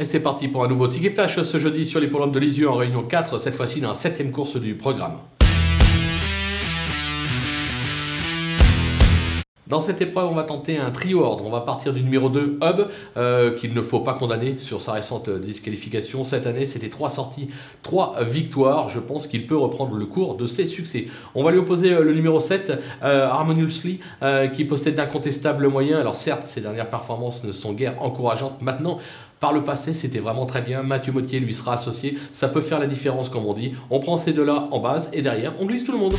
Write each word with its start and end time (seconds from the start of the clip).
Et 0.00 0.04
c'est 0.04 0.20
parti 0.20 0.46
pour 0.46 0.62
un 0.62 0.68
nouveau 0.68 0.86
ticket 0.86 1.10
flash 1.10 1.42
ce 1.42 1.58
jeudi 1.58 1.84
sur 1.84 1.98
les 1.98 2.06
l'hippodrome 2.06 2.30
de 2.30 2.38
Lisieux 2.38 2.70
en 2.70 2.76
réunion 2.76 3.02
4, 3.02 3.38
cette 3.38 3.54
fois-ci 3.54 3.80
dans 3.80 3.88
la 3.88 3.94
septième 3.96 4.30
course 4.30 4.56
du 4.56 4.76
programme. 4.76 5.18
Dans 9.68 9.80
cette 9.80 10.00
épreuve, 10.00 10.28
on 10.30 10.34
va 10.34 10.44
tenter 10.44 10.78
un 10.78 10.90
trio 10.90 11.22
ordre. 11.22 11.44
On 11.44 11.50
va 11.50 11.60
partir 11.60 11.92
du 11.92 12.02
numéro 12.02 12.30
2, 12.30 12.58
Hub, 12.62 12.86
euh, 13.18 13.54
qu'il 13.58 13.74
ne 13.74 13.82
faut 13.82 14.00
pas 14.00 14.14
condamner 14.14 14.56
sur 14.58 14.80
sa 14.80 14.92
récente 14.92 15.28
disqualification. 15.28 16.24
Cette 16.24 16.46
année, 16.46 16.64
c'était 16.64 16.88
trois 16.88 17.10
sorties, 17.10 17.50
trois 17.82 18.16
victoires. 18.22 18.88
Je 18.88 18.98
pense 18.98 19.26
qu'il 19.26 19.46
peut 19.46 19.58
reprendre 19.58 19.94
le 19.94 20.06
cours 20.06 20.36
de 20.36 20.46
ses 20.46 20.66
succès. 20.66 21.08
On 21.34 21.44
va 21.44 21.50
lui 21.50 21.58
opposer 21.58 21.92
euh, 21.92 22.02
le 22.02 22.14
numéro 22.14 22.40
7, 22.40 22.80
euh, 23.02 23.28
Harmoniously, 23.28 24.00
qui 24.54 24.64
possède 24.64 24.94
d'incontestables 24.94 25.68
moyens. 25.68 26.00
Alors 26.00 26.14
certes, 26.14 26.46
ses 26.46 26.62
dernières 26.62 26.88
performances 26.88 27.44
ne 27.44 27.52
sont 27.52 27.74
guère 27.74 28.02
encourageantes. 28.02 28.62
Maintenant, 28.62 28.98
par 29.38 29.52
le 29.52 29.62
passé, 29.64 29.92
c'était 29.92 30.18
vraiment 30.18 30.46
très 30.46 30.62
bien. 30.62 30.82
Mathieu 30.82 31.12
Mottier 31.12 31.40
lui 31.40 31.52
sera 31.52 31.74
associé. 31.74 32.16
Ça 32.32 32.48
peut 32.48 32.62
faire 32.62 32.80
la 32.80 32.86
différence, 32.86 33.28
comme 33.28 33.44
on 33.44 33.52
dit. 33.52 33.74
On 33.90 34.00
prend 34.00 34.16
ces 34.16 34.32
deux-là 34.32 34.68
en 34.70 34.78
base 34.78 35.10
et 35.12 35.20
derrière, 35.20 35.52
on 35.60 35.66
glisse 35.66 35.84
tout 35.84 35.92
le 35.92 35.98
monde. 35.98 36.14